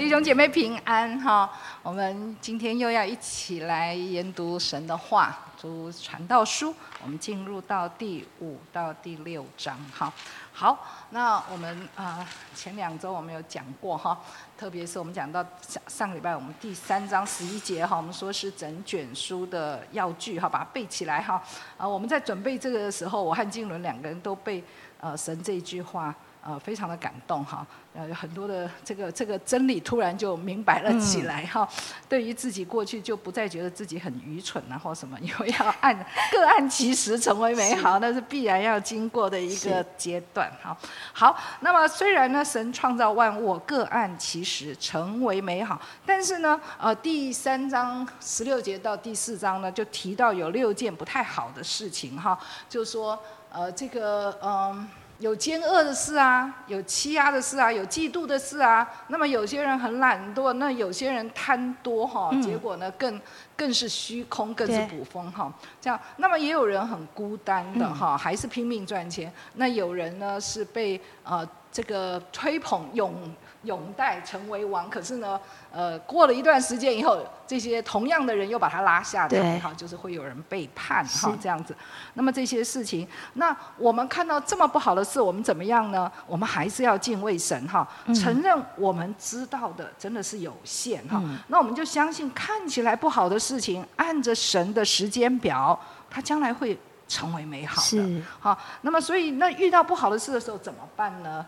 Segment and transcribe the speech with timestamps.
[0.00, 1.52] 弟兄姐妹平安哈！
[1.82, 6.74] 我们今天又要一起来研读神的话，读传道书。
[7.02, 10.10] 我们进入到第五到第六章哈。
[10.54, 14.18] 好，那我们啊前两周我们有讲过哈，
[14.56, 21.42] 特别是我们讲到上上礼拜我们第三章十一节哈，我们说是整卷书的要句哈，把它背起来哈。
[21.76, 24.64] 啊，我们在准备这个的时候，我和金伦两个人都背
[24.98, 26.14] 呃神这句话。
[26.42, 31.68] 呃，非常的感动哈，呃，有很多的这个这个真理突然就明白了起来哈。
[32.08, 35.94] 对于自己过去就不再觉得自己很愚蠢啊或什么， 因为要按
[36.32, 40.74] 各按其时成为美好，那是必然要经过的一个阶段哈。
[41.12, 53.18] 好，那么虽然呢，神创造万物各按其时成为美好，但是呢，呃，第三章十六节到第四章呢，就提到有六件不太好的事情哈，就说
[53.52, 54.88] 呃，这个嗯。
[55.20, 58.88] 有奸恶的事啊，有欺压的事啊，有嫉妒的事啊。
[59.08, 63.20] 那么有些人很懒惰，那有些人贪多哈，结果呢更
[63.54, 65.52] 更是虚空，更是捕风哈。
[65.78, 69.30] 这样，那么也有人很孤单的哈，还是拼命赚钱。
[69.54, 73.14] 那有人呢是被呃这个吹捧永
[73.62, 75.38] 永代成为王，可是呢。
[75.72, 81.72] 呃，过了一段时间以后，这些同样的人又把他拉下来，哈，就是会有人背叛，哈，这样子。
[82.14, 86.10] 那么这些事情，那我们看到这么不好的事，我们怎么样呢？
[86.26, 91.22] 我们还是要敬畏神，哈，承认我们知道的真的是有限，哈。
[91.46, 95.78] 那我们就相信，看起来不好的事情，按着神的时间表，
[96.10, 98.58] 它将来会成为美好的，好。
[98.80, 101.46] 那么，所以那遇到不好的事的时候怎么办呢？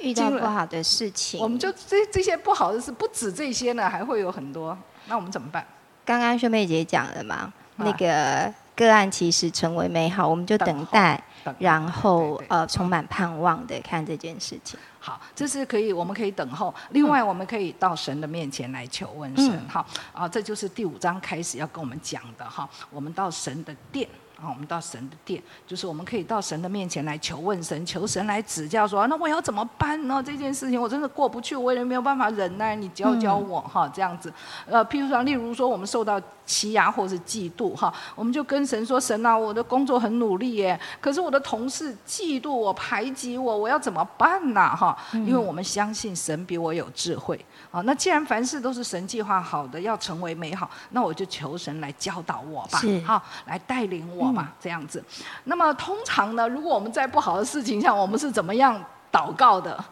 [0.00, 4.76] 遇到不好的事情，我们就这这些不好的事不止这些呢，还会有很多。
[5.06, 5.66] 那我们怎么办？
[6.04, 11.22] 刚刚秀妹姐讲了嘛，那个个案其实成为美好，我们就等待，
[11.58, 14.78] 然后呃充满盼望的看这件事情。
[15.00, 16.74] 好，这是可以，我们可以等候。
[16.90, 19.68] 另外，我们可以到神的面前来求问神。
[19.68, 22.68] 哈，啊，这就是第五章开始要跟我们讲的哈。
[22.90, 24.08] 我们到神的殿。
[24.40, 30.22] 啊，我们到神的殿，就是我们可以到神的面前来求问神，求神来指教，说那我要怎么办呢？
[30.24, 34.32] 这件事情我真的过不去，我也没有办法忍耐，你教教我哈，这样子。
[34.66, 44.74] 呃，譬如说，例如说，我们受到欺压或是嫉妒哈，我们就跟神说：神啊，我的工作很努力耶，可是我的同事嫉妒我、排挤我，我要怎么办呢？
[44.76, 47.44] 哈，因为我们相信神比我有智慧。
[47.70, 55.02] 啊，那既然凡事都是神计划好的，要成为美好，那我就求神来教导我吧，好，来带领我吧，这样子。
[55.44, 59.82] 那么通常呢，如果我们在不好的事情上，我们是怎么样祷告的？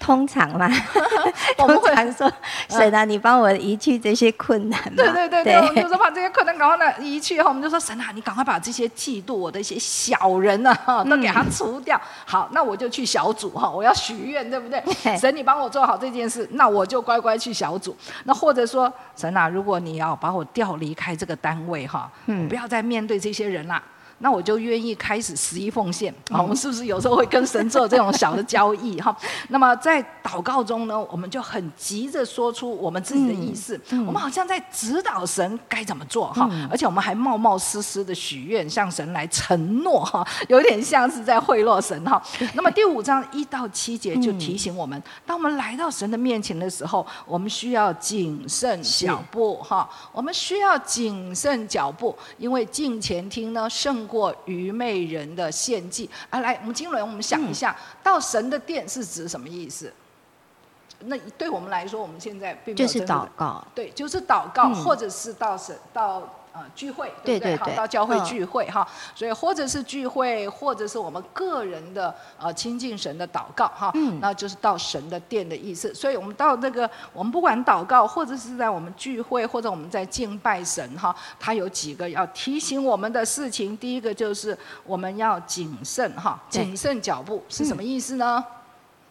[0.00, 0.70] 通常嘛，
[1.58, 2.30] 我们会说
[2.70, 10.74] ：“神啊，你帮我移去这些困难。”对对对对，我们就说把这些困难赶快呢移去后，我们就说：“神啊，你赶快把这些嫉妒我的一些小人呢，
[11.10, 14.82] 都给他除掉。”好，那我就去小组哈，我要许愿，对不对？
[15.16, 17.96] 神，你帮我做好这件事，那我就乖乖去小组。
[18.24, 22.10] 那或者说，神啊，如果你要把我调离开这个单位哈，
[22.48, 23.82] 不要再面对这些人啦。
[24.18, 26.12] 那我就愿意开始十一奉献。
[26.30, 26.42] 啊！
[26.42, 29.00] 我们是不是有时候会跟神做这种小的交易？
[29.00, 29.16] 哈？
[29.48, 42.20] 那么在祷告中呢，我们就很急着说出我们自己的意思，我们好像在指导神该怎么做哈，而且我们还冒冒失失的许愿，向神来承诺哈，有点像是在贿赂神哈。
[42.54, 54.07] 那么第五章一到七节就提醒我们，当我们来到神的面前的时候，我们需要谨慎脚步哈，我们需要谨慎脚步，因为近前听呢胜。
[54.08, 56.40] 过愚昧人的献祭啊！
[56.40, 59.92] 来，我们经纶，我们想一下，到神的殿是指什么意思？
[61.00, 66.22] 那对我们来说，我们现在并没有就是祷告，对，就是祷告，或者是到神到。
[66.58, 67.56] 呃，聚会对不对？
[67.56, 75.94] 好，到教会聚会哈，所以或者是聚会，或者是我们个人的呃亲近神的祷告哈，那就是到神的殿的意思。
[75.94, 83.76] 所以我们到那个，我们不管祷告，或者是在我们聚会，或者我们在敬拜神哈，他有几个要提醒我们的事情。
[83.76, 88.44] 第一个就是我们要谨慎哈，谨慎脚步是什么意思呢？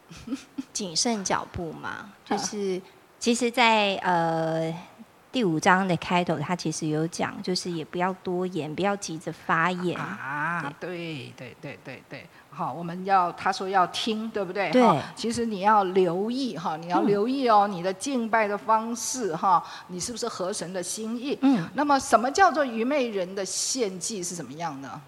[0.74, 2.82] 谨慎脚步嘛，就是
[3.20, 4.76] 其实，在呃。
[5.38, 10.74] 第五章的开头，他其实有讲，就是也不要多言，不要急着发言啊。
[10.80, 14.72] 对对对对对，好，我们要他说要听，对不对？
[14.72, 14.84] 对。
[15.16, 21.38] 其实你要留意哈，你要留意哦，你的敬拜的方式哈，你是不是合神的心意？
[21.44, 21.70] 嗯。
[21.76, 25.00] 那么，什么叫做愚昧人的献祭是怎么样呢？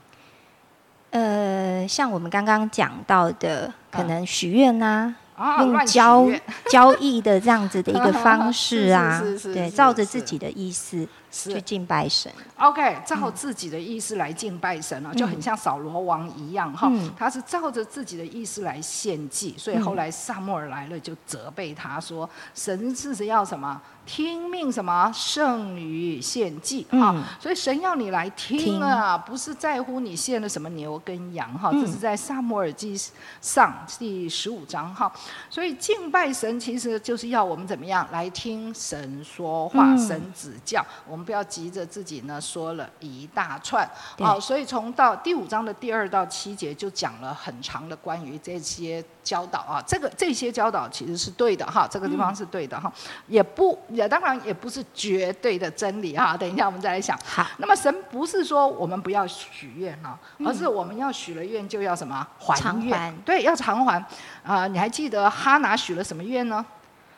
[1.10, 5.16] 呃，像我们刚刚讲到的，可能许愿呐。
[5.60, 6.28] 用交
[6.70, 9.22] 交易的这样子的一个方式啊，
[9.54, 12.32] 对，照着自己的意思去敬拜神。
[12.58, 23.82] OK，照自己的意思来敬拜神啊，就很像扫罗王一样哈，嗯他是照着自己的意思来献祭，所以后来萨母尔来了就责备他说，神是要什么？
[24.06, 33.00] 听命什么胜于献祭啊、嗯所以神要你来听啊，不是在乎你献了什么牛跟羊哈，这是在萨母尔记
[33.40, 35.12] 上第十五章哈。
[35.48, 43.90] 所以敬拜神其实就是要我们怎么样来听神说话，嗯神指教，我们不要急着自己呢说了一大串。
[44.18, 52.92] 好、所以从到第五章的第二到七节就讲了很长的关于这些教导啊，这个这些教导其实是对的哈，这个地方是对的哈，
[53.28, 56.36] 也不也当然也不是绝对的真理哈。
[56.36, 57.18] 等一下我们再来想。
[57.26, 64.04] 好，那么神不是说我们不要许愿哈，而是我们要许了愿就要什么还愿对，要偿还。
[64.44, 66.66] 啊、你还记得哈拿许了什么愿呢？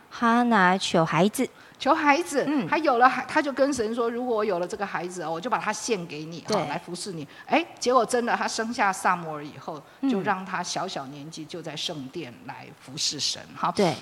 [0.10, 1.48] 哈拿求孩子，
[1.82, 2.68] 求孩子，嗯。
[2.68, 6.56] 他有了孩，他就跟神说：“如果我有了这个孩子，我就把他献给你，对。
[6.56, 10.10] 好来服侍你。”哎，结果真的，他生下萨摩尔以后，嗯。
[10.10, 13.96] 就让他小小年纪就在圣殿来服侍神，哈，对，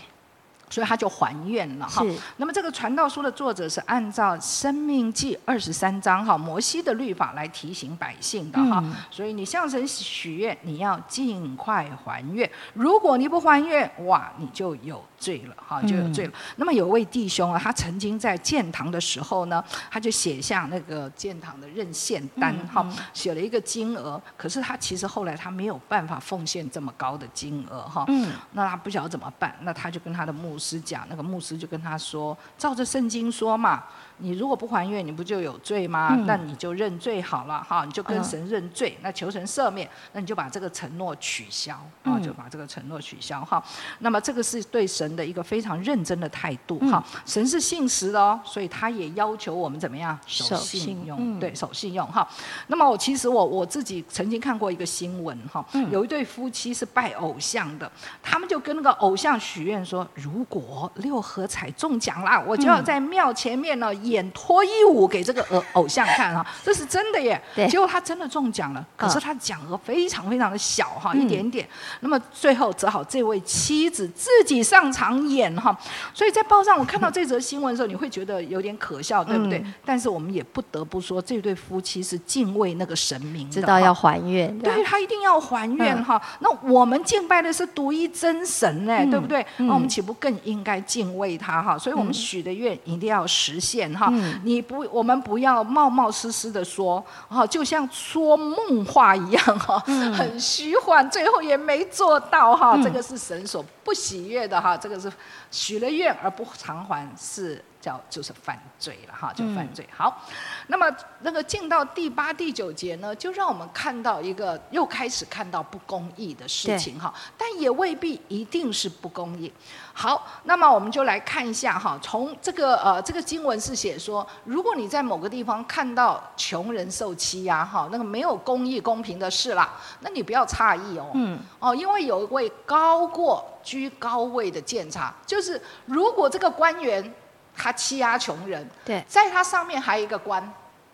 [0.70, 2.04] 所以他就还愿了，哈。
[2.04, 12.50] 是，那么这个传道书的作者是按照《生命记》二十三章哈摩西的律法来提醒百姓的哈，嗯所以你向神许愿，你要尽快还愿。
[12.74, 16.34] 如果你不还愿，哇，你就有罪了哈，就有罪了。
[16.56, 33.84] 那么有位弟兄啊，他曾经在建堂的时候呢，他就写下那个建堂的任献单哈，写了一个金额，可是他其实后来他没有办法奉献这么高的金额哈，嗯，那他不晓得怎么办，那他就跟他的牧师讲，那个牧师就跟他说，照着圣经说嘛，
[34.20, 36.10] 你如果不还愿，你不就有罪吗？
[36.12, 36.26] 嗯。
[36.26, 38.24] 那你就认罪好了哈，你就跟嗯。
[38.24, 42.22] 神认罪，那求神赦免，那你就把这个承诺取消啊，嗯。
[42.22, 43.64] 就把这个承诺取消哈。
[44.00, 46.92] 那么这个是对神的一个非常认真的态度嗯。
[46.92, 50.18] 哈，神是信实的哦，所以他也要求我们怎么样？
[50.28, 52.28] 守守信用，对，守信用哈。
[52.68, 55.90] 那么我其实我我自己曾经看过一个新闻哈，嗯。
[55.92, 57.90] 有一对夫妻是拜偶像的，
[58.22, 67.42] 他们就跟那个偶像许愿说，如果六合彩中奖啦，我就要在庙前面呢演脱衣舞给这个偶偶像看哈， 这是真的耶。
[67.56, 71.68] 对结果他真的中奖了，可是嗯他奖额非常非常的小哈，嗯一点点。
[72.02, 75.78] 那么最后只好这位妻子自己上场演哈，
[76.14, 79.60] 所以在报上我看到这则新闻的时候，你会觉得有点可笑，对不对？
[79.60, 86.22] 嗯但是我们也不得不说，这对夫妻是敬畏那个神明的，知道要还愿，对他一定要还愿嗯哈。
[86.40, 89.46] 那我们敬拜的是独一真神呢，嗯对不对？
[89.58, 91.78] 嗯那我们岂不更应该敬畏他哈？
[91.78, 94.08] 所以我们嗯许的愿一定要实现哈。
[94.12, 102.76] 嗯你不，我们不要冒冒失失的说哈，就像说梦话一样哈，嗯很虚幻，最后也没做到哈。
[102.76, 105.12] 嗯这个是神所不喜悦的哈，这个是
[105.52, 107.62] 许了愿而不偿还是。
[107.82, 109.88] 叫就是犯罪了哈，就犯罪。
[109.96, 110.22] 好，
[110.68, 110.86] 那么
[111.22, 119.52] 那个进到第八、第九节呢，就让我们看到一个又开始看到不公义的事情哈，但也未必一定是不公义。
[119.94, 137.14] 好，那么我们就来看一下哈，从这个呃这个经文是写说，如果你在某个地方看到穷人受欺压哈，那个没有公义公平的事啦，那你不要诧异哦，嗯哦，因为有一位高过居高位的监察，就是如果这个官员
[137.62, 140.42] 他欺压穷人，对，在他上面还有一个官，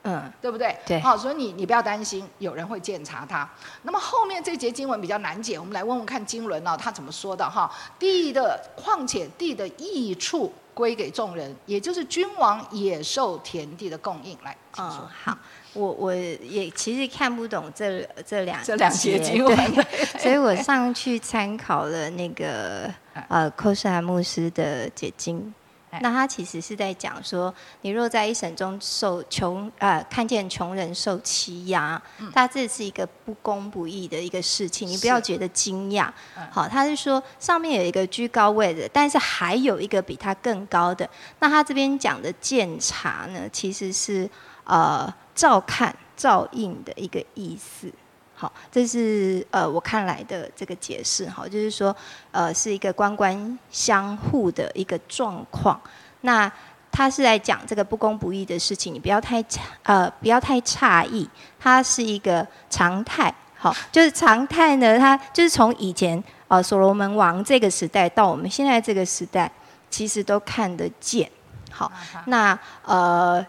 [0.04, 0.76] 嗯对不对？
[0.86, 3.48] 对好、所以你你不要担心，有人会监察他。
[3.84, 7.72] 那么后面这节经文比较难解，我们来问问看经纶呢、他怎么说的哈？
[8.00, 14.38] 地的况且地的益处归给众人，也就是君王也受田地的供应。
[14.44, 15.00] 来，请说。
[15.02, 15.38] 嗯，好，
[15.74, 19.58] 我我也其实看不懂这这两这两节经文，
[20.20, 22.92] 所以我上去参考了那个
[23.30, 25.65] 呃寇斯兰牧师的解经哎。
[26.02, 32.02] 那他其实是在讲说，你若在一生中受穷呃看见穷人受欺压，
[32.34, 36.48] 他这是一个不公不义的一个事情，你不要觉得惊讶嗯。
[36.52, 41.10] 好，他是说上面有一个居高位的，但是还有一个比他更高的。
[41.40, 44.30] 那他这边讲的鉴察呢，其实是
[44.64, 47.92] 呃照看、照应的一个意思。
[48.36, 51.96] 好，这是呃我看来的这个解释哈，就是说
[52.32, 55.80] 呃是一个官官相护的一个状况。
[56.22, 56.52] 那
[56.92, 63.34] 他是在讲这个不公不义的事情，你不要太诧呃不要太诧异，它是一个常态。
[63.58, 69.52] 好，就是常态呢，它就是从以前呃所罗门王这个时代到我们现在这个时代，
[69.90, 71.30] 其实都看得见。
[71.72, 71.92] 好，
[72.28, 73.46] 那呃，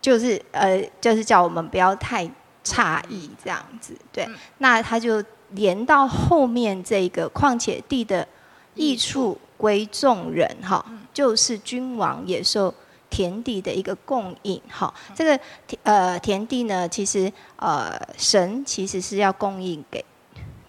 [0.00, 2.28] 就是呃，就是叫我们不要太
[2.68, 4.24] 诧异这样子，对。
[4.24, 8.26] 嗯那他就连到后面这个，况且地的
[8.74, 10.84] 益处归众人，哈，
[11.14, 12.72] 就是君王也受
[13.08, 14.60] 田地的一个供应。
[14.68, 20.04] 哈，这个田呃田地呢，其实呃神其实是要供应给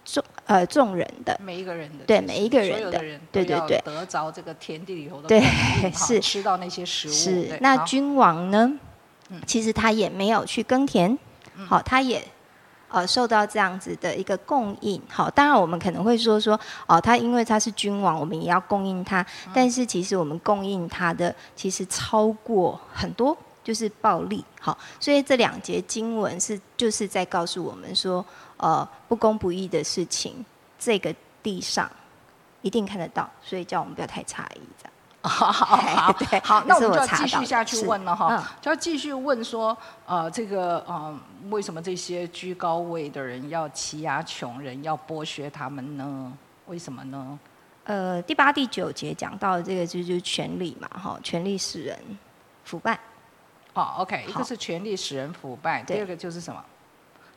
[0.04, 2.98] 众呃众人的，每一个人的，对每一个人的
[3.30, 5.42] 对对对得着这个田地里头的对
[5.92, 7.12] 是吃到那些食物。
[7.12, 8.72] 是那君王呢
[9.28, 9.40] 嗯？
[9.46, 11.16] 其实他也没有去耕田，
[11.68, 12.26] 好，他也
[12.88, 15.00] 呃受到这样子的一个供应。
[15.08, 19.20] 好，当然我们可能会说说，哦，他因为他是君王，我们也要供应他。
[19.46, 24.44] 嗯但是其实我们供应他的，其实超过很多，就是暴力。
[24.60, 28.24] 好，所以这两节经文是就是在告诉我们说，
[28.56, 30.44] 呃，不公不义的事情，
[30.78, 31.90] 这个地上
[32.62, 34.92] 一定看得到，所以叫我们不要太诧异，这样。
[35.28, 41.14] 好好好对好，那我们就要继续下去问了哈嗯，就要继续问说，呃，这个呃，
[41.50, 46.32] 为什么这些居高位的人要欺压穷人，要剥削他们呢？
[46.68, 47.38] 为什么呢？
[47.84, 51.98] 呃，第八、第九节讲到的这个就就是权力嘛，哈，权力使人
[52.64, 52.98] 腐败，
[53.74, 56.64] 哦，OK，一个是权力使人腐败，第二个就是什么？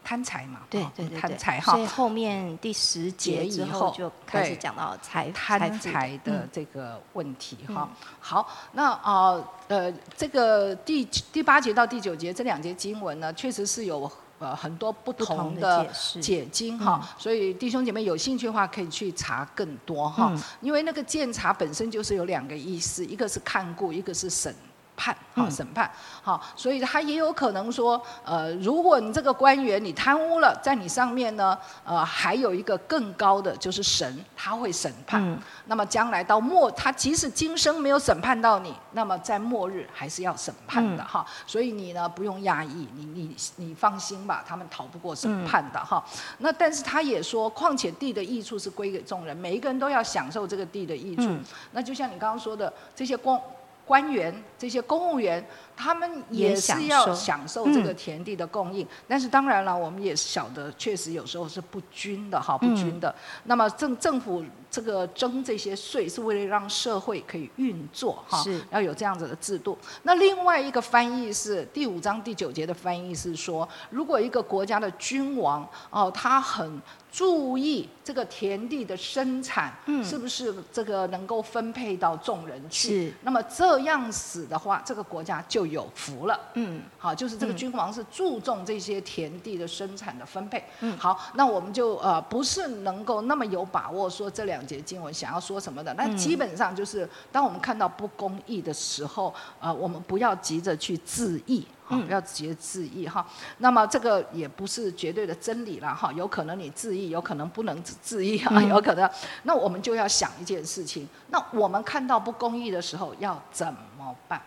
[0.04, 6.50] 贪财嘛，哦对对对对，贪财哈，所以后面第十节节以之后后就开始讲到财贪财的嗯。
[6.52, 7.76] 这个问题嗯。
[7.76, 7.90] 哈。
[8.20, 16.22] 好，那啊呃这个第第八节到第九节这两节经文呢，确实是有呃很多不不同的解释。
[16.22, 17.08] 解经哈，嗯。
[17.18, 20.32] 所以弟兄姐妹有兴趣的话，可以去查更多哈。
[20.34, 20.42] 嗯。
[20.62, 24.54] 因为那个鉴察本身就是有两个意思，一个是看顾，一个是审
[24.96, 25.90] 判，哈，嗯审判，
[26.22, 35.24] 好，所以他也有可能说，呃，如果你这个官员你贪污了，在你上面呢，呃，还有一个更高的就是神，他会审判。
[35.24, 41.26] 嗯那么将来到末，他即使今生没有审判到你，那么在末日还是要审判的嗯哈。
[41.48, 46.04] 所以你呢不用压抑，你你你放心吧，他们逃不过审判的哈。
[46.40, 51.24] 那但是他也说，况且地的益处是归给众人，每一个人都要享受这个地的益处。
[51.24, 53.40] 嗯那就像你刚刚说的，这些官
[53.86, 58.88] 官员、这些公务员，他们也是要享受这个嗯田地的供应。
[59.08, 63.14] 但是当然了，我们也晓得，确实有时候是不均的哈，不嗯均的。
[63.46, 69.78] 那么政政府这个征这些税，是为了让社会可以运作哈是，要有这样子的制度。
[70.04, 83.10] 那另外一个翻译是第五章第九节的翻译是说，如果一个国家的君王哦，他很注意这个田地的生产，嗯是不是这个能够分配到众人去？
[83.10, 86.40] 是那么这样子的话，这个国家就有福了。
[86.56, 90.64] 嗯好，就是这个嗯君王是注重这些田地的生产的分配。
[90.82, 101.66] 嗯好，那我们就呃不是能够那么有把握说这两节经文想要说什么的，那嗯基本上就是当我们看到不公义的时候，呃，我们不要急着去自义。
[101.86, 103.28] 好，嗯不要急着自义哈。
[103.58, 109.10] 那么这个也不是绝对的真理了哈，有可能你自义，有可能不能自自义啊，嗯有可能。
[109.44, 113.68] 那我们就要想一件事情，那我们看到不公义的时候要怎
[113.98, 114.42] 么办？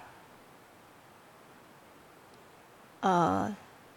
[3.01, 3.55] 呃，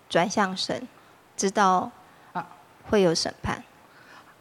[0.09, 0.87] 转向神，
[1.35, 1.89] 知道
[2.33, 2.45] 啊。
[2.89, 3.63] 会有审判，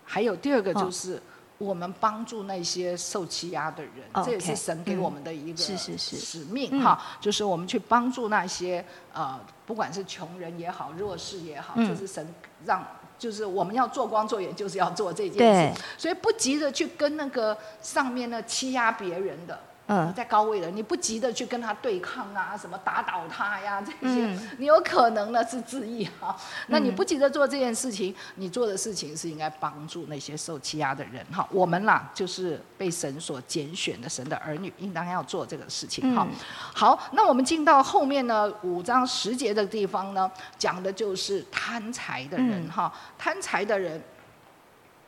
[0.05, 0.75] 还有第二个哦。
[0.83, 1.23] 就是，
[1.59, 6.17] 我们帮助那些受欺压的人，哦这也是神给我们的一个是是是。
[6.17, 6.81] 使命嗯。
[6.81, 11.87] 哈，就是我们去帮助那些呃，不管是穷人也好，弱势也好，嗯。
[11.87, 12.35] 就是神
[12.65, 12.87] 让。
[13.19, 15.75] 就是我们要做光做盐，就是要做这件对。
[15.75, 19.59] 事，所以不急着去跟那个上面那欺压别人的，
[19.89, 26.37] 嗯在高位的，你不急着去跟他对抗啊，什么打倒他呀这些，嗯你有可能呢是自义哈。
[26.69, 31.49] 那你嗯不急着做这件事情，你做的事情是应该帮助那些受欺压的人哈。
[31.51, 36.27] 我们啦就是被神所拣选的神的儿女，应当要做这个事情哈。
[36.31, 36.37] 嗯
[36.75, 43.99] 好，那我们进到后面呢五章十节的地方呢，讲的就是贪财的人嗯哈，贪财的人。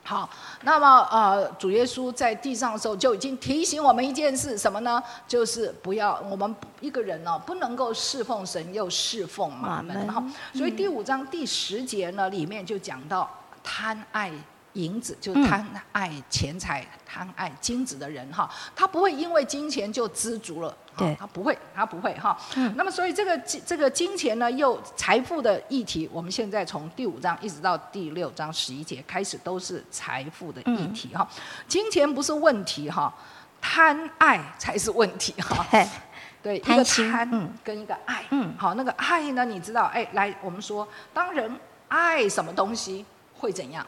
[0.03, 0.29] 好，
[0.63, 5.01] 那么呃，主耶稣在地上的时候就已经提醒我们一件事，什么呢？
[5.29, 10.25] 就是不要我们一个人哦，不能够侍奉神又侍奉马门哈。
[10.53, 13.31] 所以第五章第十节呢，里面就讲到
[13.63, 14.33] 贪爱
[14.73, 21.17] 银子，就嗯贪爱钱财、贪爱金子的人哈，他不会因为金钱就知足了，哈对。
[21.19, 22.39] 他不会，他不会哈。
[22.57, 22.73] 嗯。
[22.77, 31.29] 那么所以这个金这个金钱呢，又财富的议题，我们现在从第五章一直到第六章十一节开始都是财富的议题哈。
[31.67, 33.13] 金钱不是问题哈，
[33.61, 35.67] 贪爱才是问题哈。
[36.43, 38.55] 对，一个贪跟一个爱，嗯。
[38.57, 41.55] 好，那个爱呢，你知道，哎，来，我们说，当人
[41.89, 43.05] 爱什么东西
[43.37, 43.87] 会怎样，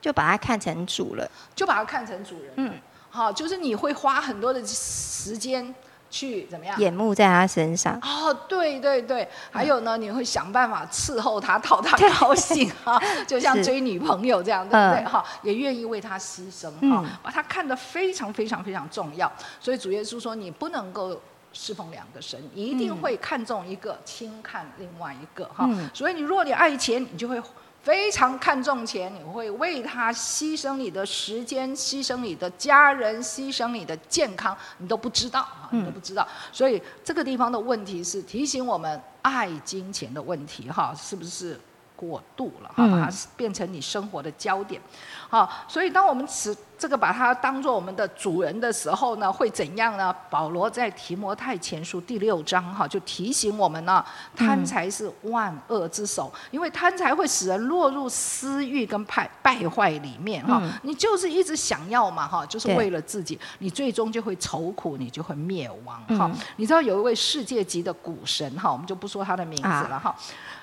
[0.00, 2.74] 就把它看成主了，就把它看成主人，嗯，
[3.10, 5.72] 好，就是你会花很多的时间
[6.10, 6.78] 去怎么样？
[6.80, 15.04] 眼目在他身上，哦，对对对，还有呢，你会想办法伺候他，讨他 高兴哈，就像追女朋友这样，对不对？
[15.04, 19.30] 嗯哈，也愿意为他牺牲哈嗯，把他看得非常非常非常重要。
[19.60, 21.20] 所以主耶稣说，你不能够
[21.52, 25.66] 侍奉两个神，你一定会看重一个，轻看另外一个哈。
[25.68, 27.40] 嗯所以你若你爱钱，你就会
[27.88, 36.28] 非常看重钱，你会为他牺牲你的时间，牺牲你的家人，牺牲你的健康，你都不知道啊，你都不知道。
[36.52, 41.58] 所以这个地方的问题是提醒我们爱金钱的问题哈，是不是？
[41.98, 44.80] 过度了哈，嗯把它变成你生活的焦点，
[45.28, 50.14] 好，所以当我们此这个把它当做我们的主人的时候呢，会怎样呢？
[50.30, 54.04] 保罗在提摩太前书第六章哈，就提醒我们呢，
[54.36, 60.60] 贪财是万恶之首，因为贪财会使人落入私欲跟败败坏里面哈。
[60.62, 66.30] 嗯你就是一直想要嘛哈，就是为了自己，你最终就会愁苦，你就会灭亡哈。
[66.32, 70.14] 嗯你知道有一位世界级的股神哈，我们就不说他的名字啊了哈。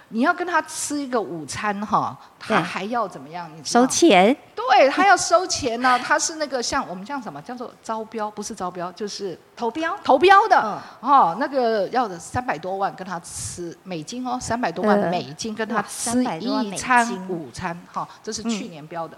[0.09, 3.49] 你要跟他吃一个午餐哈，他还要怎么样？
[3.55, 11.09] 你收钱，对他要收钱呢， 他是那个像我们像什么叫做招标，不是招标就是投标，投标的、嗯。
[11.09, 15.09] 哦，那个要的三百多万跟他吃美金哦，三百多万呃。
[15.09, 19.17] 美金跟他吃300多万美一餐金午餐，哈、这是嗯去年标的。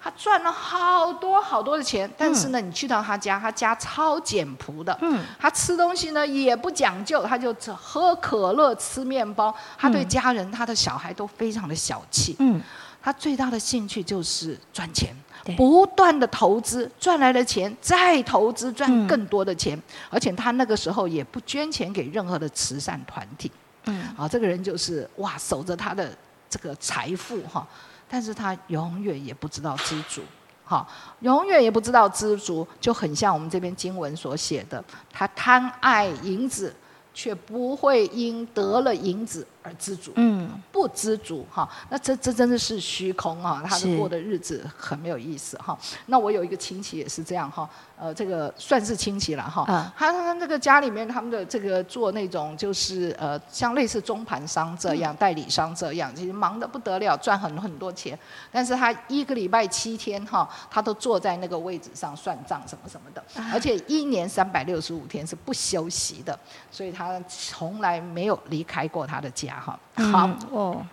[0.00, 9.54] 他赚了好多好多的钱，但是呢，你去到他家，他家超简朴的，嗯他吃东西呢也不讲究，他就只喝可乐、吃面包。
[9.76, 12.36] 他对嗯家人、他的小孩都非常的小气。
[12.38, 12.60] 嗯，
[13.02, 15.14] 他最大的兴趣就是赚钱，
[15.56, 19.80] 不断的投资，赚来的钱再投资，赚嗯更多的钱。
[20.10, 23.50] 而且他那个时候也不捐钱给任何的慈善团体。
[23.86, 26.16] 嗯，啊，这个人就是哇，守着他的
[26.48, 27.66] 这个财富哈，
[28.08, 30.22] 但是他永远也不知道知足。
[30.64, 30.86] 好，
[31.20, 36.74] 永远也不知道知足，就很像我们这篇经文所写的，他贪爱银子，
[37.14, 40.12] 却不会因得了银子而知足。
[40.16, 43.62] 嗯，不知足哈，那这这真的是虚空啊！
[43.66, 45.78] 他是的过的日子很没有意思哈。
[46.06, 49.64] 那我有一个亲戚也是这样哈，呃，这个算是亲戚了哈。
[49.64, 58.18] 啊他他那个家里面他们的这个做那种就是呃像类似中盘商这样、代理商这样，其实忙得不得了，赚很很多钱。
[58.50, 66.38] 但是他一个礼拜七天哈，他都坐在那个位置上算账什么什么的，而且一年三百六十五天是不休息的，
[66.70, 69.78] 所以他从来没有离开过他的家哈。
[70.12, 70.26] 好。
[70.26, 70.86] 嗯哦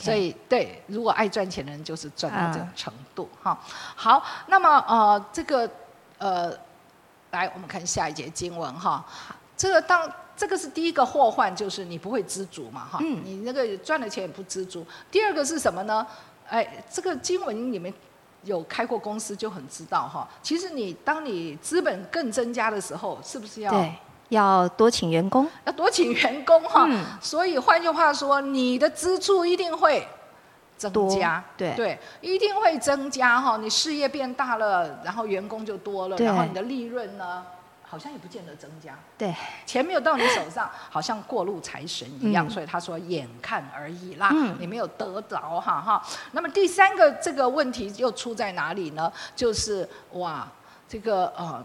[0.00, 3.60] 所以对，如果爱赚钱的人就是赚到这种啊程度哈、
[3.94, 5.70] 好，那么呃，这个
[6.16, 6.50] 呃，
[7.32, 9.04] 来我们看下一节经文哈。
[9.58, 12.98] 这个当这个是第一个祸患，就是你不会知足嘛哈。
[13.02, 14.86] 嗯你那个赚了钱也不知足。
[15.10, 16.06] 第二个是什么呢？
[16.48, 17.92] 哎，这个经文里面。
[18.44, 23.94] 有开过公司就很知道哈，其实你当你资本更增加的时候，是不是要对，
[24.34, 26.86] 要多请员工，要多请员工哈？
[26.88, 30.06] 嗯所以换句话说，你的支出一定会
[30.76, 33.56] 增加，对对，一定会增加哈。
[33.56, 37.44] 你事业变大了，然后员工就多了，然后你的利润呢，
[37.82, 38.98] 好像也不见得增加。
[39.16, 46.02] 对，钱没有到你手上，好像过路财神一样，嗯所以他说眼看而已啦，嗯你没有得着哈哈。
[46.32, 49.10] 那么第三个这个问题又出在哪里呢？
[49.36, 50.46] 就是哇，
[50.88, 51.64] 这个呃，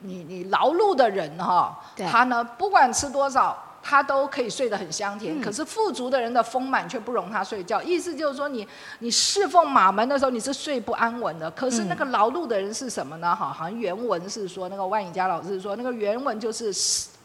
[0.00, 3.56] 你你劳碌的人哈，对他呢不管吃多少。
[3.82, 7.82] 他都可以睡得很香甜，嗯可是富足的人的丰满却不容他睡觉。
[7.82, 11.50] 意思就是说你，你侍奉马门的时候，你是睡不安稳的。
[11.52, 13.34] 可是那个劳碌的人是什么呢？
[13.34, 16.70] 哈，好像原文是说，那个万颖佳老师说，那个原文就是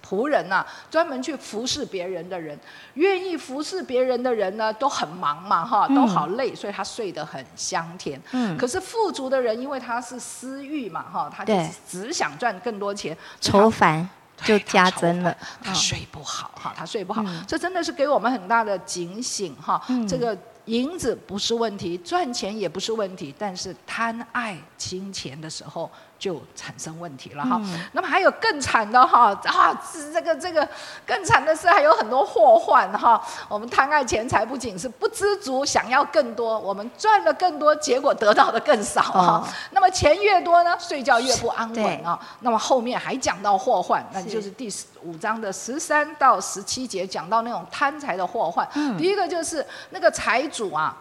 [0.05, 2.57] 仆人呐、专门去服侍别人的人，
[2.93, 8.21] 愿意服侍别人的人呢，都很忙嘛，哈，都好累，所以他睡得很香甜。
[8.31, 11.53] 嗯，可是富足的人，因为他是私欲嘛，哈，他就
[11.89, 14.07] 只想赚更多钱，愁烦
[14.43, 19.81] 就加增了，他睡不好哈，他睡不好，这真的是给我们很大的警醒哈。
[20.07, 25.89] 这个银子不是问题，赚钱也不是问题，但是贪爱金钱的时候
[26.25, 27.61] 就产生问题了哈。
[27.61, 30.67] 嗯那么还有更惨的哈啊，是这个这个
[31.05, 33.21] 更惨的是还有很多祸患哈。
[33.47, 39.19] 我们贪爱钱财，不仅是不知足，想要更多，我们赚了更多，结果得到的更少哈。
[39.21, 42.19] 哦那么钱越多呢，睡觉越不安稳啊。
[42.39, 48.67] 那么后面还讲到祸患，那就是第十五章的十三到十七节讲到那种贪财的祸患。
[48.73, 50.97] 嗯第一个就是那个财主啊。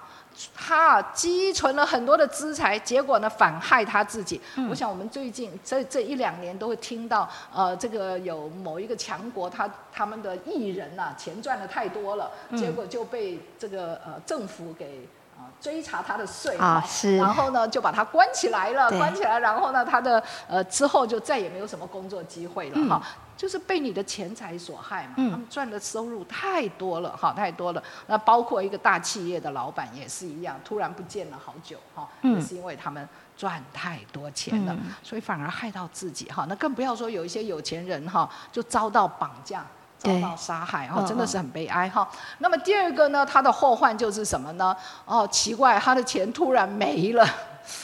[0.55, 4.41] 他积存了很多的资财，结果呢反害他自己。
[4.57, 4.69] 嗯。
[4.69, 12.59] 我想我们最近这这一两年都会听到，呃，这个有某一个强国，他他们的艺人呐、钱赚的太多了，嗯。
[12.59, 17.17] 结果就被这个呃政府给啊追查他的税啊是。
[17.17, 22.89] 然后呢就把他关起来了，关起来，然后呢他的呃之后就再也没有什么工作机会了嗯。
[22.89, 23.03] 哈。
[23.37, 27.83] 就是被你的钱财所害嘛，嗯他们赚的收入太多了哈，太多了。
[28.07, 36.47] 那包括一个大企业的老板也是一样，突然不见了好久哈，嗯也是因为他们赚太多钱了，嗯所以反而害到自己哈。
[36.49, 39.65] 那更不要说有一些有钱人哈，就遭到绑架。
[39.97, 42.07] 遭到杀害哈，嗯真的是很悲哀哈。
[42.39, 44.77] 那么第二个呢，他的后患就是什么呢？
[45.07, 47.27] 哦，奇怪，他的钱突然没了，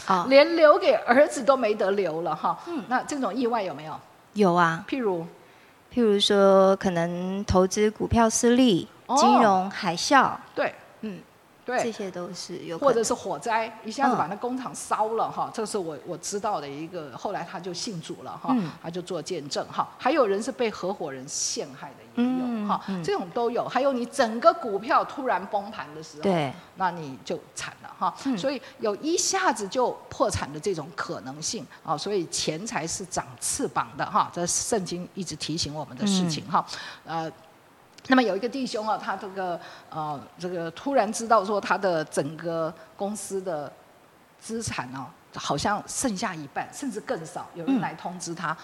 [0.07, 2.59] 啊，连留给儿子都没得留了哈。
[2.67, 3.99] 嗯那这种意外有没有？
[4.35, 5.27] 有啊，譬如
[5.93, 11.19] 譬如说可能投资股票失利、哦金融海啸，对，嗯，
[11.65, 12.79] 对，这些都是有。
[12.79, 17.11] 或者是火灾，一下子嗯把那工厂烧了哈，这是我我知道的一个。
[17.17, 19.89] 后来他就信主了哈嗯，他就做见证哈。
[19.99, 23.67] 还有人是被合伙人陷害的也有嗯哈嗯，这种都有。
[23.69, 28.15] 还有你整个股票突然崩盘的时候，对，那你就惨了哈。
[28.25, 36.65] 嗯所以有一下子就破产的这种可能性啊，所以钱财是长翅膀的哈，这是圣经一直提醒我们的事情哈。
[37.05, 37.31] 呃，
[38.07, 43.73] 那么有一个弟兄啊，他这个呃这个突然知道说他的整个公司的
[44.39, 45.07] 资产哦。
[45.35, 47.49] 好像剩下一半，甚至更少。
[47.55, 48.57] 有人嗯来通知他，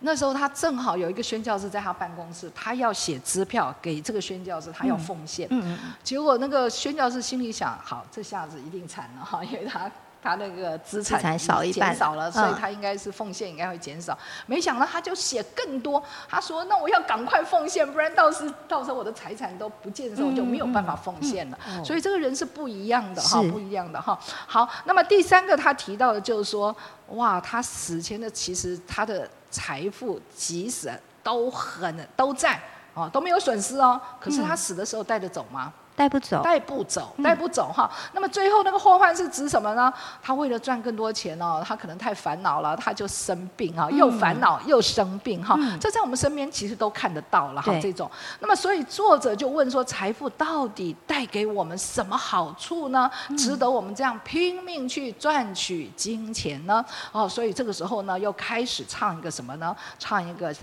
[0.00, 5.48] 那时候他正好有一个宣教士在他办公室，他要写支票给这个宣教士，他要奉献。
[5.50, 9.90] 嗯嗯嗯，结果那个宣教士心里想：好，这下子一定惨了哈，因为他
[10.22, 14.16] 他那个资产少一半减少了，所以嗯他应该是奉献应该会减少。
[14.46, 21.58] 没想到他就写更多，他说：那我要赶快奉献，不然到时到时候我的财产都不见的时候，我就没有办法奉献了。
[21.84, 24.16] 所以这个人是不一样的哈，不一样的哈。
[24.46, 26.74] 好，那么第三个他提到的就是说，
[27.08, 30.88] 哇，他死前的其实他的财富即使
[31.22, 32.60] 都很都在
[32.94, 35.72] 哦，都没有损失哦，可是他嗯死的时候带得走吗？
[35.94, 36.42] 带不走。
[36.42, 37.90] 带不走，嗯带不走哈。
[38.12, 39.92] 那么最后那个祸患是指什么呢？
[40.22, 45.54] 他为了赚更多钱哦，他可能太烦恼了，他就生病哈，又烦恼又生病哈。
[45.58, 48.10] 嗯这在我们身边其实都看得到了哈，这种。
[48.40, 53.10] 那么所以作者就问说，财富到底带给我们什么好处呢？
[53.28, 56.84] 嗯值得我们这样拼命去赚取金钱呢？
[57.12, 59.74] 哦，所以这个时候呢，又开始唱一个什么呢？
[59.98, 60.54] 唱一个。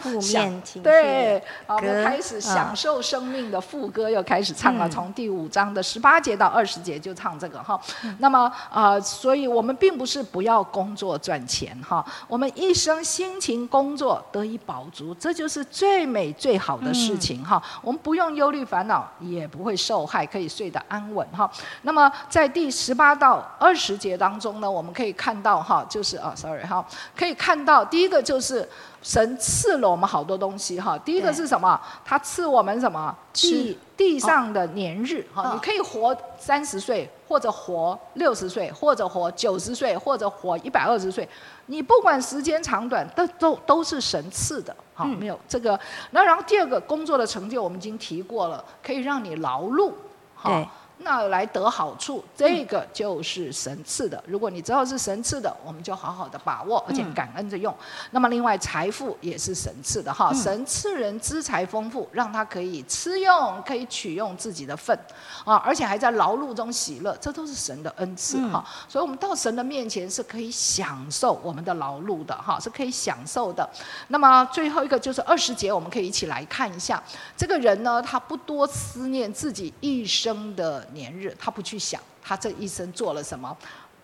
[0.00, 7.78] 负想面情绪对，啊，我们开始享嗯受生命的副歌又开始唱了，嗯从第五章的十八节到二十节就唱这个哈。
[8.04, 17.62] 嗯那么呃，所以我们并不是不要工作赚钱哈，我们一生辛勤工作得以饱足，这就是最美最好的事情哈。
[17.82, 21.50] 我们不用忧虑烦恼，也不会受害，可以睡得安稳哈。
[21.82, 26.84] 那么在第十八到二十节当中呢，我们可以看到哈，就是啊，sorry 哈，
[27.16, 28.68] 可以看到第一个就是。
[29.02, 31.80] 神赐了我们好多东西哈，第一个是什么？
[32.04, 33.16] 他赐我们什么？
[33.32, 41.28] 吃地地上的年日哈，嗯你可以活三十岁，或者活六十岁，或者活九十岁，或者活一百二十岁。
[41.66, 45.78] 你不管时间长短，都都都是神赐的，好，嗯没有这个。
[46.10, 49.92] 那然后第二个工作的成就，我们已经提过了，可以让你劳碌，
[50.34, 50.68] 哈对，
[51.02, 54.22] 那来得好处，这个就是神赐的。
[54.26, 57.74] 如果你知道是神赐的，我们就好好的把握，而且嗯感恩着用。
[58.10, 64.98] 那么另外财富也是神赐的哈，嗯神赐人资财丰富，让他可以吃用，可以取用自己的份
[65.44, 68.64] 啊，而且还在劳碌中喜乐，这都是神的恩赐嗯哈。
[68.86, 73.68] 所以我们到神的面前是可以享受我们的劳碌的哈，是可以享受的。
[74.08, 77.02] 那么最后一个就是二十节，我们可以一起来看一下，
[77.36, 83.56] 这个人呢，他不多思念自己一生的年日，他不去想他这一生做了什么。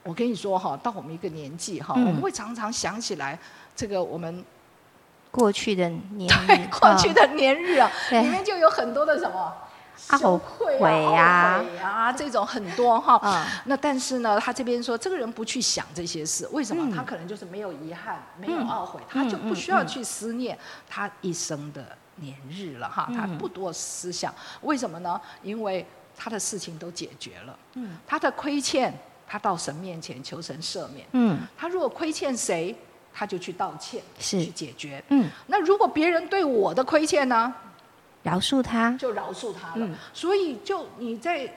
[0.03, 3.39] 我跟你说哈，到我们一个年纪哈，嗯我们会常常想起来
[3.75, 4.45] 这个我们
[5.33, 6.33] 过去的年
[6.71, 9.53] 过去的年日啊，对里面就有很多的什么
[10.09, 13.21] 懊羞愧悔啊、啊这种很多哈。
[13.25, 16.85] 嗯那但是呢，他这边说，这个人不去想这些事，为什么？
[16.85, 20.57] 嗯他可能就是没有遗憾，没有嗯懊悔，他就不需要去思念
[20.89, 21.85] 他一生的
[22.17, 24.33] 年日了哈，他嗯不多思想。
[24.61, 25.21] 为什么呢？
[25.43, 25.85] 因为
[26.17, 27.97] 他的事情都解决了，嗯。
[28.07, 28.93] 他的亏欠，
[29.27, 31.07] 他到神面前求神赦免。
[31.13, 31.39] 嗯。
[31.57, 32.75] 他如果亏欠谁，
[33.13, 34.45] 他就去道歉，是。
[34.45, 35.03] 去解决。
[35.09, 37.55] 嗯，那如果别人对我的亏欠呢，
[38.23, 39.87] 饶恕他，就饶恕他了。
[39.87, 39.95] 嗯。
[40.13, 41.53] 所以就你在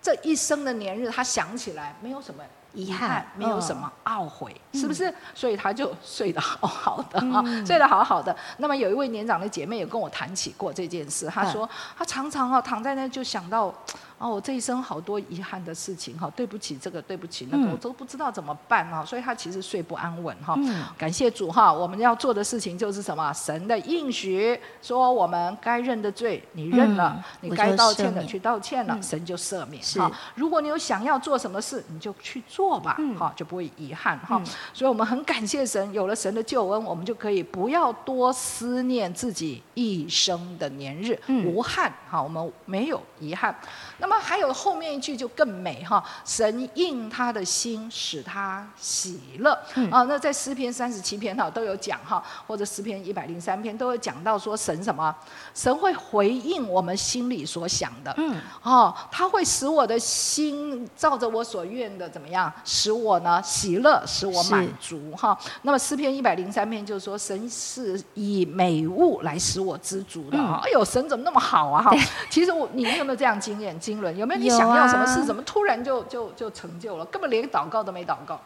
[0.00, 5.12] 这一生的年日，他想起来没有什么遗憾，没有什么懊悔，嗯是不是？
[5.34, 8.34] 所以他就 睡得好好的啊，嗯 睡得好好的。
[8.58, 13.72] 那么有一位年长的姐妹也跟我谈起过这件事，她说、她常常啊躺在那就想到，
[14.16, 20.56] 哦，我这一生好多遗憾的事情哈，对不起这个，对不起那个，我都不知道怎么办啊，所以他其实睡不安稳哈。
[20.96, 23.32] 感谢主哈，我们要做的事情就是什么？
[23.32, 30.10] 神的应许说我们该认的罪你认了，你该道歉的去道歉了，神就赦免哈。
[30.34, 34.40] 如果你有想要做什么事，你就去做吧，哈，就不会遗憾哈。
[34.72, 43.54] 所以我们很感谢神，有了神的救恩，我们就可以不要多思念自己一生的年日，无憾哈，我们没有遗憾。
[43.98, 49.52] 那么还有后面一句就更美哈，神应他的心，使他喜乐
[49.90, 50.02] 啊。
[50.04, 55.14] 那在诗篇三十七篇哈都有讲哈，或者诗篇一百零三篇都有讲到说神什么？
[55.54, 62.52] 神会回应我们心里所想的，嗯，哦，他会使我的心照着我所愿的怎么样？
[62.64, 65.38] 使我呢喜乐，使我满足哈。
[65.62, 70.60] 那么诗篇一百零三篇就是说神是以美物来使我知足的哈。
[70.64, 71.96] 哎呦，神怎么那么好啊哈？
[72.28, 73.78] 其实我你有没有这样经验？
[74.00, 77.04] 轮有没有你想要什么事，怎么突然就就就成就了？
[77.06, 78.40] 根本连祷告都没祷告。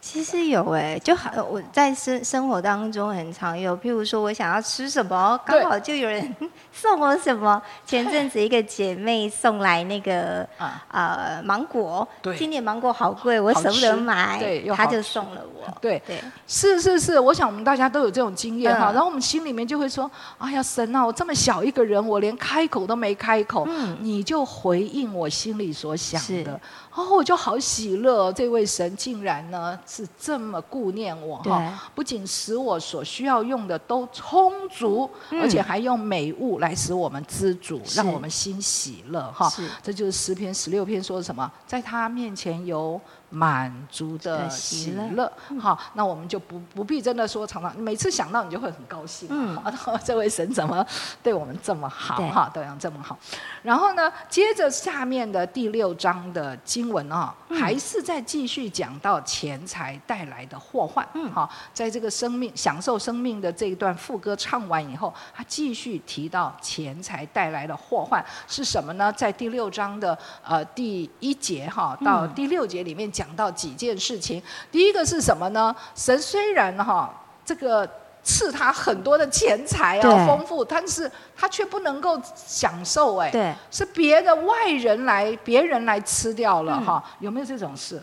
[0.00, 6.34] 其实有哎，就好我在生生活当中很常有，譬如说我想要吃什么，刚好就有人
[6.72, 7.60] 送我什么。
[7.84, 10.46] 前阵子一个姐妹送来那个
[10.88, 15.70] 呃芒果，今年芒果好贵，我舍不得买，对，她就送了我。
[15.80, 18.90] 对对，是是是，我想我们大家都有这种经验哈。
[18.92, 23.68] 然后我们心里面就会说：哎呀，神啊，我这么小一个人，我连开口都没开口，
[24.00, 26.58] 你就回应我心里所想的。
[27.00, 39.50] 哦，我就好喜乐，这位神竟然呢是这么顾念我哈，不仅使我所需要用的都充足，而且还用美物来使我们知足，让我们心喜乐哈。
[39.82, 43.00] 这就是诗篇十六篇说的什么，在他面前有。
[43.30, 49.56] 满足的喜乐，好，那我们就不不必真的说常常每次想到你就会很高兴，嗯，
[50.04, 50.84] 这位神怎么
[51.22, 53.16] 对我们这么好，哈，对，这么好。
[53.62, 69.12] 然后呢，接着下面的第六章的经文啊，还是在继续讲到钱财带来的祸患，嗯，好，在这个生命享受生命的这一段副歌唱完以后，他继续提到钱财带来的祸患是什么呢？
[69.12, 73.30] 在第六章的呃第一节哈到第六节里面讲。
[73.36, 75.74] 到几件事情，第一个是什么呢？
[75.94, 77.10] 神虽然哈
[77.42, 77.88] 这个
[78.22, 88.02] 赐他很多的钱财啊，丰富，但是他却不能够享受，哎，对，是别的外人来，别人来吃掉了哈，有没有这种事？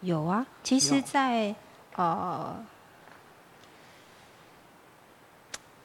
[0.00, 1.54] 有啊，其实，在
[1.96, 2.56] 呃，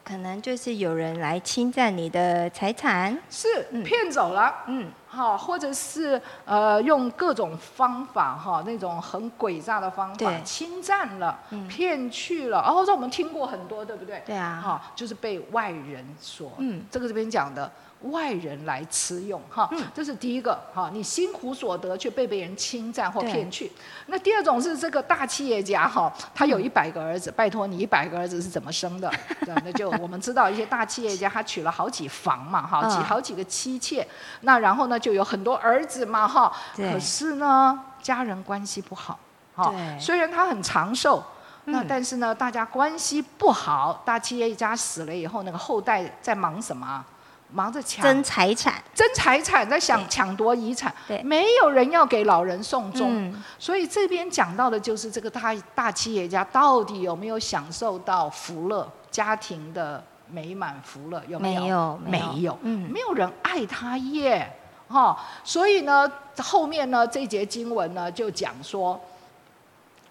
[0.09, 3.47] 可能就是有人来侵占你的财产，是
[3.83, 4.91] 骗走了，嗯。
[5.11, 14.21] 好，或者是呃用各种方法哈，那种很诡诈的方法侵占了、骗去了，哦，这我们听过很多，对不对？
[14.25, 17.71] 对啊，哈，就是被外人所，嗯，这个这边讲的。
[18.03, 23.69] 外人来吃用，哈，这是第一个，哈，你辛苦所得却被别人侵占或骗去。
[24.05, 29.11] 那第二种是这个大企业家，哈，他有一百个儿子，拜托你一百个儿子是怎么生的？
[29.45, 34.07] 对，那就我们知道一些大企业家，他娶了好几房嘛，哈，几好几个妻妾，
[34.41, 39.19] 那然后呢就有很多儿子嘛，哈，可是呢家人关系不好，
[39.53, 41.21] 哈，虽然他很长寿，
[41.65, 47.03] 那但是呢大家关系不好，大企业家死了以后，那个后代在忙什么？
[47.51, 48.03] 忙着抢。
[48.03, 61.99] 争财产，争财产，在想抢夺遗产，对，没有人要给老人送终，所以这边讲到的就是这个大大企业家到底有没有享受到福乐，家庭的美满福乐有没有？
[62.05, 64.51] 没有，嗯，没有人爱他耶，
[64.87, 68.99] 哈，所以呢，后面呢这节经文呢就讲说，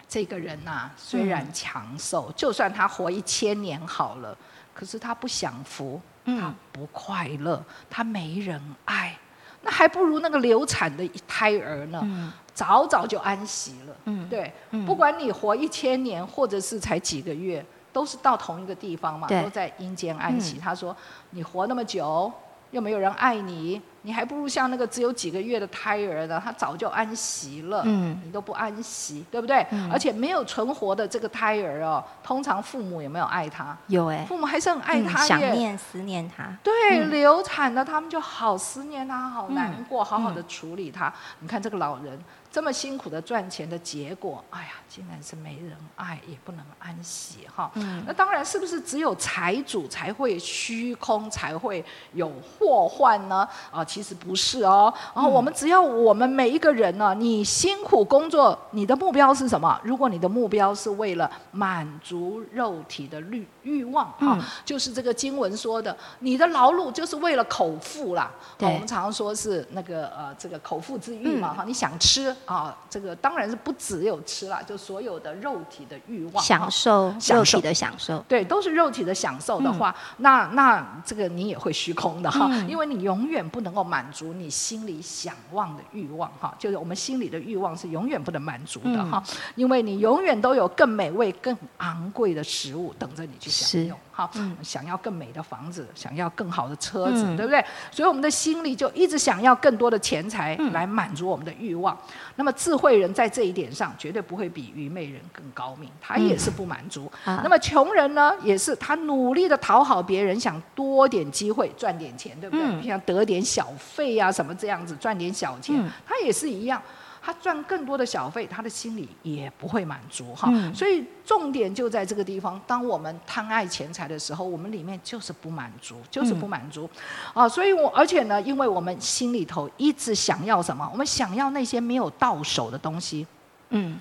[0.09, 4.35] 这个人呐虽然长寿，就算他活一千年好了，
[4.73, 6.01] 可是他不享福。
[6.37, 9.17] 他不快乐，他没人爱，
[9.61, 13.95] 那还不如那个流产的胎儿呢，早早就安息了。
[14.29, 14.51] 对，
[14.85, 20.57] 不管你活一千年，或者是才几个月，都是到同一个地方嘛，都在阴间安息。
[20.59, 20.95] 他说，
[21.31, 22.31] 你活那么久，
[22.71, 23.81] 又没有人爱你。
[24.03, 29.65] 你还不如像那个只有几个月的胎儿呢，他早就安息了，你都不安息，对不对？
[29.91, 33.77] 而且没有存活的这个胎儿哦，通常父母有没有爱他？
[33.87, 36.45] 有哎，父母还是很爱他想念思念他。
[36.63, 41.13] 对，流产的他们就好思念他，好难过，好好的处理他。
[41.39, 42.19] 你看这个老人。
[42.51, 47.71] 这么辛苦的赚钱的结果，哎呀，竟然是没人爱，也不能安息哈。
[48.07, 51.83] 那当然，是不是只有财主才会虚空，才会
[52.13, 53.47] 有祸患呢？
[53.71, 54.91] 啊，其实不是哦。
[55.13, 59.79] 然后我们只要我们每一个人呢，你辛苦工作，你的目标是什么？
[59.83, 68.31] 如果你的目标是为了满足肉体的欲欲望哈，就是这个经文说的，你的劳碌就是为了口腹啦。
[68.57, 89.23] 我们常常说是那个呃，这个口腹之欲嘛哈，你想吃啊，这个当然是不只有吃了，就所有的肉体的欲望，享受肉体的享受，对，都是肉体的享受的话，那那这个你也会虚空的哈，因为你永远不能够满足你心里想望的欲望哈，就是我们心里的欲望是永远不能满足的哈，
[89.55, 93.97] 因为你永远都有更美味、更昂贵的食物等着你去享用。
[94.11, 94.29] 好，
[94.61, 97.63] 想要更美的房子，想要更好的车子，对不对？
[97.89, 101.97] 所以我们的心里就一直想要更多的钱财来满足我们的欲望。
[102.39, 107.11] 那么智慧人在这一点上绝对不会比愚昧人更高明，他也是不满足。
[107.25, 112.87] 那么穷人呢，也是他努力的讨好别人，想多点机会赚点钱，对不对？
[112.87, 115.75] 想得点小费啊什么这样子赚点小钱，
[116.07, 116.81] 他也是一样。
[117.29, 120.51] 他赚更多的小费，他的心里也不会满足哈。
[120.73, 122.59] 所以重点就在这个地方。
[122.65, 126.89] 当我们贪爱钱财的时候，我们里面就是不满足，就是不满足
[127.35, 127.47] 啊。
[127.47, 130.89] 所以我而且呢，因为我们心里头一直想要什么？
[130.91, 133.27] 我们想要那些没有到手的东西。
[133.69, 133.99] 嗯，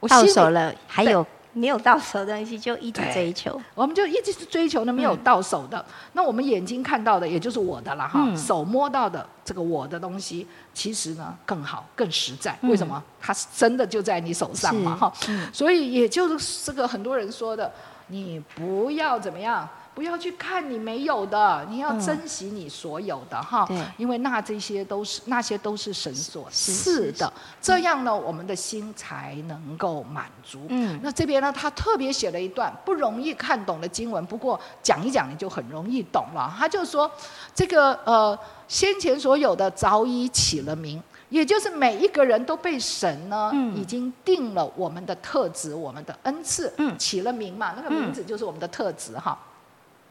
[0.00, 1.24] 我到手了还有。
[1.58, 5.84] 没有到手的东西就一直追求，我们就一直是追求那没有到手的。
[6.12, 8.26] 那我们眼睛看到的，也就是我的了哈。
[8.36, 12.56] 手摸到的这个我的东西，其实呢更好、更实在。
[12.62, 13.02] 为什么？
[13.20, 15.12] 它是真的就在你手上嘛哈。
[15.52, 17.70] 所以也就是这个很多人说的，
[18.06, 19.68] 你不要怎么样。
[19.98, 30.60] 不要去看你没有的，你要珍惜你所有的哈，因为那这些都是那些都是神所赐的，这样呢，我们的心才能够满足。
[30.68, 36.54] 嗯，那这边呢，他特别写了一段不容易看懂的经文，不过讲一讲你就很容易懂了。
[36.56, 37.10] 他就说，
[37.52, 49.36] 这个呃，先前所有的早已起了名，也就是每一个人都被神呢已经定了我们的特质、我们的恩赐，起了名嘛，那个名字就是我们的特质哈。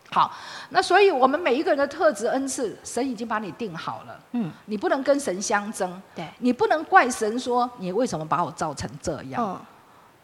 [0.10, 0.32] 好，
[0.70, 4.20] 那所以我们每一个人的特质恩赐，神已经把你定好了。
[4.32, 6.02] 嗯，你不能跟神相争。
[6.15, 9.43] 对，你不能怪神说你为什么把我造成这样。
[9.43, 9.60] 嗯，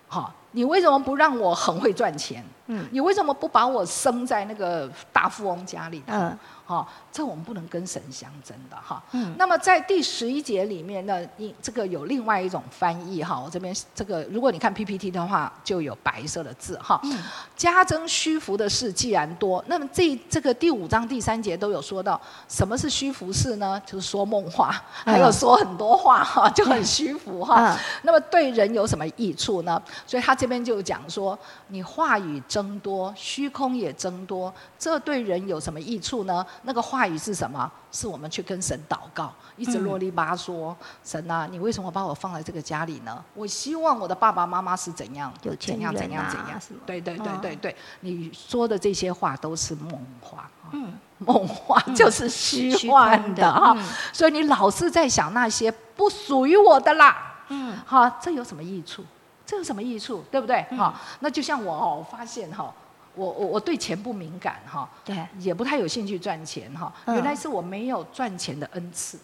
[0.08, 2.44] 好，你为什么不让我很会赚钱？
[2.68, 6.02] 嗯，你为什么不把我生在那个大富翁家里？
[6.08, 6.38] 嗯。
[6.66, 9.02] 哈，这我们不能跟神相争的哈。
[9.12, 9.36] 嗯。
[9.38, 13.40] 那么在第十一节里面呢，你这个有另外一种翻译哈。
[13.40, 17.00] 我这边这个，如果你看 PPT 的话，就有白色的字哈。
[17.04, 17.18] 嗯。
[17.56, 23.82] 加增虚浮的事既然多，那么这这个第五章第三节都有说到，什么是虚浮事呢？
[23.86, 27.78] 就是说梦话，还有说很多话哈，就很虚浮哈。
[28.02, 29.82] 那么对人有什么益处呢？
[30.06, 36.46] 所以他这边就讲说，你话语增多，虚空也增多，这对人有什么益处呢？
[36.62, 37.70] 那个话语是什么？
[37.92, 40.74] 是我们去跟神祷告，一直啰里吧嗦。
[41.04, 43.24] 神啊，你为什么把我放在这个家里呢？
[43.36, 46.60] 我希望我的爸爸妈妈是怎样，怎样怎样怎样。
[46.86, 50.50] 对对对对对，你说的这些话都是梦话。
[50.72, 53.78] 嗯，梦话就是虚幻的哈。
[54.12, 57.36] 所以你老是在想那些不属于我的啦。
[57.50, 59.04] 嗯，好，这有什么益处？
[59.46, 60.24] 这有什么益处？
[60.32, 60.64] 对不对？
[60.78, 62.74] 哈，那就像我哦，发现哈。
[63.16, 66.92] 我我我对钱不敏感哈，对，也不太有兴趣赚钱哈。
[67.08, 69.20] 原来是我没有赚钱的恩赐，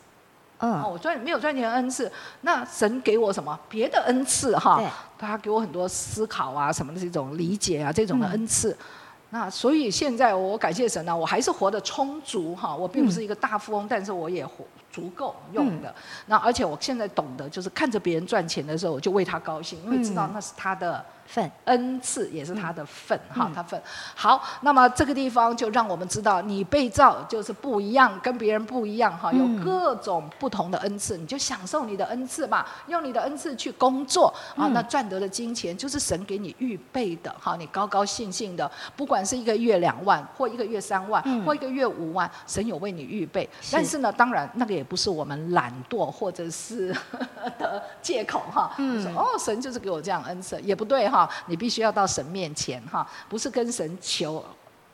[0.60, 4.82] 嗯，我赚没有赚钱的恩赐，那神给我什么别的恩赐哈？
[5.17, 8.78] 他给我很多思考啊什么的这种理解啊这种的恩赐。
[9.32, 12.75] 那所以现在我感谢神呢，我还是活得充足哈。
[12.75, 15.93] 我并不是一个大富翁，但是我也活足够用的。
[16.28, 21.04] 那而且我现在懂得，就是看着别人赚钱的时候，我就为他高兴，因为知道那是他的。
[21.30, 23.80] 份恩赐也是他的份哈，他份
[24.15, 24.43] 好。
[24.62, 34.65] 那么这个地方就让我们知道，你被造就是不一样，跟别人不一样哈，有各种不同的恩赐，你就享受你的恩赐吧，用你的恩赐去工作啊。
[34.73, 43.47] 那赚得的金钱就是神给你预备的哈，你高高兴兴的，不管是一个月两万，或一个月三万，或一个月五万，神有为你预备。
[43.71, 46.96] 但是呢，当然那个也不是我们懒惰或者是
[47.58, 48.74] 的借口哈。
[48.78, 51.30] 说哦，神就是给我这样恩赐，也不对哈。
[51.48, 54.44] 你必须要到神面前哈，不是跟神求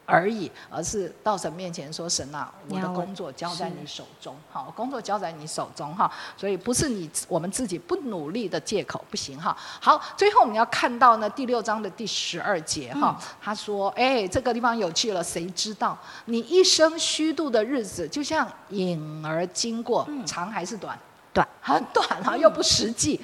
[0.06, 9.56] 而已，而是到神面前说：“神啊，我的工作交在你手中，好，工作交在你手中哈。”所以不是你我们自己不努力的借口，不行哈。
[9.82, 20.98] 好，最后我们要看到呢第六章的第十二节哈，他说：“哎，这个地方有趣了，谁知道你一生虚度的日子，就像影儿经过，长还是短？
[21.34, 23.20] 短，很短啊，又不实际。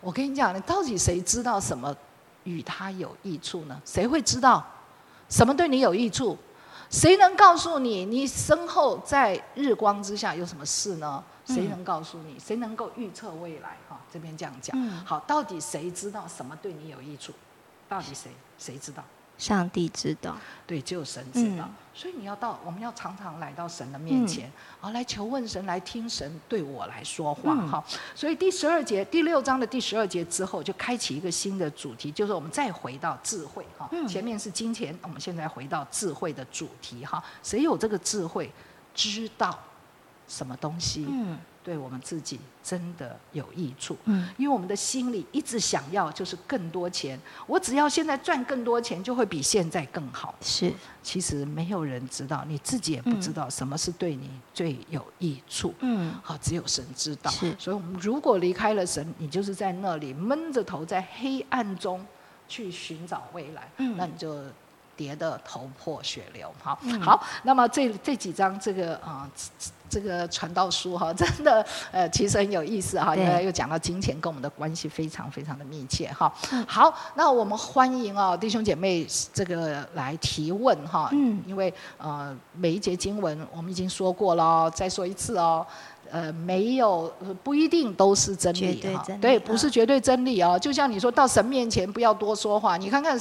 [0.00, 1.94] 我跟你讲，你到底谁知道什么？”
[2.44, 3.80] 与他有益处呢？
[3.84, 4.66] 谁会知道
[5.32, 6.36] 什么对你有益处？
[6.90, 11.24] 谁能告诉你，你身后在日光之下有什么事呢？
[11.46, 12.38] 谁能告诉你？
[12.38, 13.78] 谁能够预测未来？
[13.88, 14.78] 哈，这边这样讲。
[15.06, 17.32] 好，到底谁知道什么对你有益处？
[17.88, 18.30] 到底谁？
[18.58, 19.02] 谁知道？
[19.42, 20.36] 上帝知道，
[20.68, 21.68] 对，只有神知道。
[21.92, 24.48] 所以你要到，我们要常常来到神的面前，
[24.80, 27.56] 啊，来求问神，来听神对我来说话。
[27.66, 27.84] 哈，
[28.14, 33.66] 所以第十二节第六章的第十二节之后，就开启一个新的主题，就是我们再回到智慧。
[33.76, 37.04] 哈，前面是金钱，我们现在回到智慧的主题。
[37.04, 38.48] 哈，谁有这个智慧，
[38.94, 39.58] 知道
[40.28, 41.04] 什么东西？
[41.10, 41.36] 嗯。
[41.64, 50.34] 对我们自己真的有益处，嗯，因为我们的心里一直想要就是更多钱，我只要现在赚更多钱，就会比现在更好。
[50.40, 55.72] 是，其实没有人知道，你自己也不知道什么是对你最有益处。
[55.80, 57.30] 嗯，好，只有神知道。
[57.30, 62.04] 是，所以我们如果离开了神，你就是在那里闷着头在黑暗中
[62.48, 64.42] 去寻找未来，嗯，那你就。
[64.94, 69.28] 跌得头破血流，好，好，那么这这几张这个啊，
[69.92, 76.32] 这个传道书哈， 真的呃，其实很有意思哈，因为又讲到金钱跟我们的关系非常非常的密切哈。
[76.66, 85.66] 好，那我们欢迎哦弟兄姐妹这个来提问哈，嗯，因为呃每一节经文我们已经说过了，再说一次哦，
[86.10, 87.12] 呃没有
[87.42, 93.20] 不一定都是真理哈，对，不是绝对真理哦，就像你说到神面前不要多说话，你看看。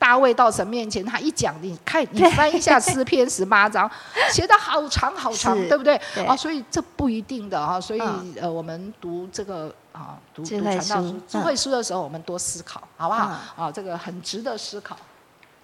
[0.00, 3.88] 大卫到神面前，他一讲，你看，你翻一下诗篇十八章，
[4.32, 5.94] 写的好长好长，对不对？
[6.26, 8.00] 啊，所以这不一定的啊，所以
[8.40, 13.38] 呃，我们读这个啊，读读传道书、智慧书的时候，我们多思考，好不好？
[13.56, 14.96] 啊，这个很值得思考。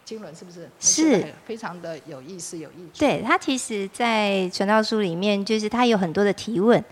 [0.04, 0.68] 经纶是不是？
[0.78, 3.00] 是，非常的有意思、有意思。
[3.00, 6.84] 对他，其实，在传道书里面，就是他有很多的提问，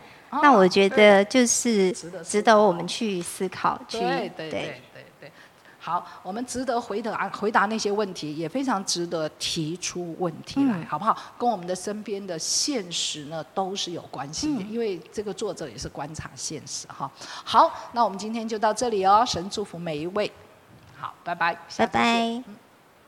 [0.43, 1.93] 那我觉得就是
[2.25, 3.99] 值得我们去思考，去
[4.35, 4.81] 对。
[5.85, 11.15] 好，我们值得回答回答那些问题，也非常值得提出问题来，好不好？
[11.37, 17.11] 跟我们的身边的现实呢都是有关系的，因为这个作者也是观察现实哈。
[17.19, 20.33] 好，那我们今天就到这里哦，神祝福每一位。
[20.97, 22.64] 好，拜拜，拜拜。